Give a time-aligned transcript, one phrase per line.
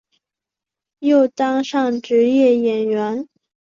[0.97, 3.27] 又当上职业演员。